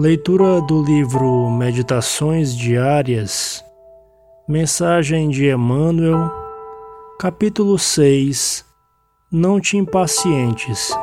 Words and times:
Leitura 0.00 0.60
do 0.60 0.80
livro 0.80 1.50
Meditações 1.50 2.56
Diárias, 2.56 3.64
Mensagem 4.46 5.28
de 5.28 5.50
Emmanuel, 5.50 6.30
capítulo 7.18 7.76
6 7.76 8.64
Não 9.28 9.58
te 9.58 9.76
impacientes. 9.76 10.96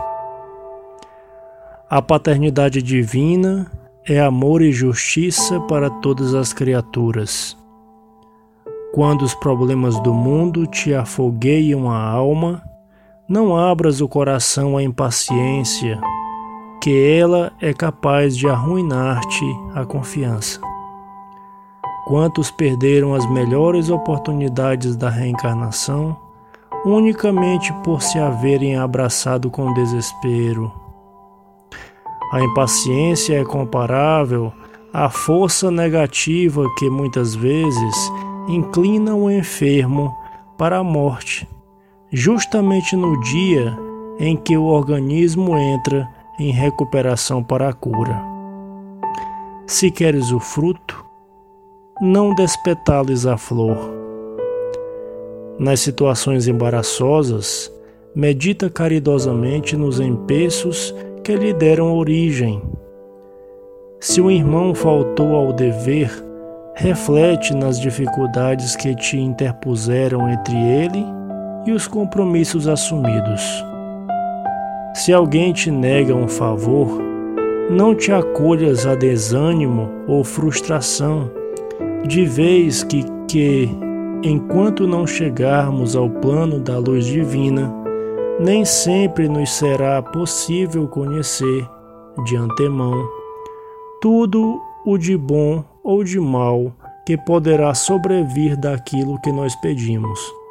A 1.90 2.02
paternidade 2.02 2.82
divina 2.82 3.70
é 4.08 4.22
amor 4.22 4.62
e 4.62 4.72
justiça 4.72 5.60
para 5.60 5.90
todas 5.90 6.34
as 6.34 6.54
criaturas. 6.54 7.58
Quando 8.94 9.24
os 9.24 9.36
problemas 9.36 10.02
do 10.04 10.14
mundo 10.14 10.66
te 10.66 10.94
afogueiam 10.94 11.92
a 11.92 12.02
alma, 12.02 12.64
não 13.28 13.58
abras 13.58 14.00
o 14.00 14.08
coração 14.08 14.78
à 14.78 14.82
impaciência 14.84 16.00
que 16.86 17.04
ela 17.04 17.52
é 17.60 17.74
capaz 17.74 18.38
de 18.38 18.48
arruinar-te 18.48 19.44
a 19.74 19.84
confiança. 19.84 20.62
Quantos 22.06 22.52
perderam 22.52 23.16
as 23.16 23.28
melhores 23.32 23.90
oportunidades 23.90 24.96
da 24.96 25.10
reencarnação 25.10 26.16
unicamente 26.86 27.74
por 27.84 28.04
se 28.04 28.20
haverem 28.20 28.78
abraçado 28.78 29.50
com 29.50 29.74
desespero? 29.74 30.72
A 32.32 32.44
impaciência 32.44 33.42
é 33.42 33.44
comparável 33.44 34.54
à 34.94 35.10
força 35.10 35.72
negativa 35.72 36.70
que 36.78 36.88
muitas 36.88 37.34
vezes 37.34 38.12
inclina 38.48 39.16
o 39.16 39.32
enfermo 39.32 40.16
para 40.56 40.78
a 40.78 40.84
morte, 40.84 41.50
justamente 42.12 42.96
no 42.96 43.20
dia 43.22 43.76
em 44.20 44.38
que 44.38 44.56
o 44.56 44.66
organismo 44.66 45.58
entra 45.58 46.08
em 46.40 46.52
recuperação 46.52 47.44
para 47.44 47.70
a 47.70 47.74
cura. 47.74 48.22
Se 49.68 49.90
queres 49.90 50.32
o 50.32 50.40
fruto, 50.40 51.04
não 52.02 52.36
despetales 52.36 53.26
a 53.26 53.38
flor. 53.38 53.78
Nas 55.58 55.80
situações 55.80 56.48
embaraçosas, 56.48 57.72
medita 58.14 58.70
caridosamente 58.70 59.78
nos 59.78 60.00
empeços 60.00 60.94
que 61.24 61.36
lhe 61.36 61.54
deram 61.54 61.96
origem. 61.96 62.62
Se 64.00 64.22
um 64.22 64.30
irmão 64.30 64.76
faltou 64.76 65.36
ao 65.36 65.54
dever, 65.54 66.12
reflete 66.76 67.56
nas 67.56 67.80
dificuldades 67.80 68.76
que 68.76 68.94
te 68.96 69.18
interpuseram 69.18 70.30
entre 70.30 70.56
ele 70.56 71.04
e 71.66 71.72
os 71.72 71.88
compromissos 71.88 72.68
assumidos. 72.68 73.64
Se 74.96 75.12
alguém 75.12 75.52
te 75.52 75.70
nega 75.70 76.16
um 76.16 76.26
favor, 76.26 76.88
não 77.70 77.94
te 77.94 78.14
acolhas 78.14 78.86
a 78.88 78.96
desânimo 78.96 79.92
ou 80.08 80.24
frustração, 80.24 81.30
de 82.08 82.24
vez 82.24 82.82
que, 82.82 83.04
que, 83.28 83.70
enquanto 84.24 84.88
não 84.88 85.06
chegarmos 85.06 85.98
ao 85.98 86.10
plano 86.10 86.62
da 86.62 86.78
luz 86.78 87.06
divina, 87.06 87.74
nem 88.40 88.64
sempre 88.64 89.28
nos 89.28 89.52
será 89.52 90.02
possível 90.02 90.88
conhecer, 90.88 91.70
de 92.24 92.38
antemão, 92.38 93.06
tudo 94.02 94.62
o 94.86 94.98
de 94.98 95.18
bom 95.18 95.62
ou 95.84 96.06
de 96.06 96.22
mal 96.22 96.72
que 97.06 97.18
poderá 97.18 97.74
sobrevir 97.74 98.56
daquilo 98.56 99.20
que 99.20 99.32
nós 99.34 99.54
pedimos. 99.58 100.45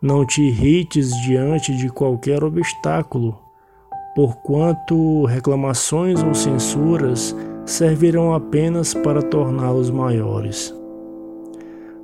Não 0.00 0.24
te 0.24 0.42
irrites 0.42 1.10
diante 1.22 1.74
de 1.76 1.88
qualquer 1.88 2.44
obstáculo, 2.44 3.36
porquanto 4.14 5.24
reclamações 5.24 6.22
ou 6.22 6.34
censuras 6.34 7.34
servirão 7.66 8.32
apenas 8.32 8.94
para 8.94 9.20
torná-los 9.20 9.90
maiores. 9.90 10.72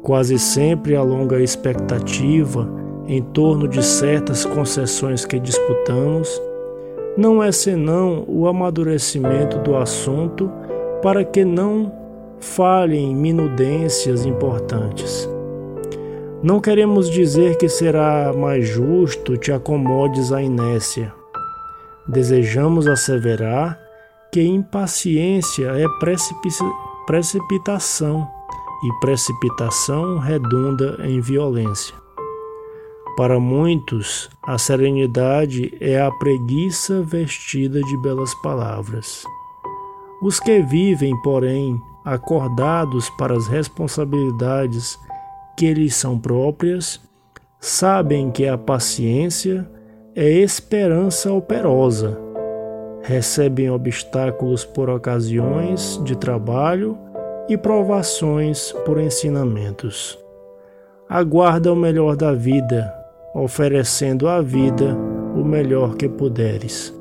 Quase 0.02 0.40
sempre 0.40 0.96
há 0.96 1.02
longa 1.02 1.40
expectativa 1.40 2.68
em 3.06 3.22
torno 3.22 3.68
de 3.68 3.80
certas 3.80 4.44
concessões 4.44 5.24
que 5.24 5.38
disputamos, 5.38 6.42
não 7.16 7.40
é 7.40 7.52
senão 7.52 8.24
o 8.26 8.48
amadurecimento 8.48 9.58
do 9.58 9.76
assunto 9.76 10.50
para 11.00 11.24
que 11.24 11.44
não 11.44 11.92
falhem 12.40 13.14
minudências 13.14 14.26
importantes. 14.26 15.28
Não 16.44 16.60
queremos 16.60 17.08
dizer 17.08 17.56
que 17.56 17.70
será 17.70 18.30
mais 18.34 18.68
justo 18.68 19.34
te 19.38 19.50
acomodes 19.50 20.30
à 20.30 20.42
inércia. 20.42 21.10
Desejamos 22.06 22.86
asseverar 22.86 23.80
que 24.30 24.42
impaciência 24.42 25.68
é 25.68 25.86
precipitação 27.06 28.28
e 28.84 28.92
precipitação 29.00 30.18
redunda 30.18 30.98
em 31.04 31.18
violência. 31.18 31.94
Para 33.16 33.40
muitos, 33.40 34.28
a 34.46 34.58
serenidade 34.58 35.74
é 35.80 35.98
a 35.98 36.10
preguiça 36.10 37.00
vestida 37.00 37.80
de 37.80 37.96
belas 38.02 38.34
palavras. 38.42 39.24
Os 40.20 40.38
que 40.38 40.60
vivem, 40.60 41.18
porém, 41.22 41.80
acordados 42.04 43.08
para 43.08 43.34
as 43.34 43.46
responsabilidades 43.46 44.98
que 45.56 45.72
lhes 45.72 45.94
são 45.94 46.18
próprias, 46.18 47.00
sabem 47.60 48.30
que 48.30 48.46
a 48.46 48.58
paciência 48.58 49.68
é 50.14 50.28
esperança 50.28 51.32
operosa. 51.32 52.18
Recebem 53.02 53.70
obstáculos 53.70 54.64
por 54.64 54.88
ocasiões 54.88 56.00
de 56.04 56.16
trabalho 56.16 56.96
e 57.48 57.56
provações 57.56 58.72
por 58.84 58.98
ensinamentos. 59.00 60.18
Aguarda 61.08 61.72
o 61.72 61.76
melhor 61.76 62.16
da 62.16 62.32
vida, 62.32 62.92
oferecendo 63.34 64.26
à 64.26 64.40
vida 64.40 64.96
o 65.34 65.44
melhor 65.44 65.96
que 65.96 66.08
puderes. 66.08 66.94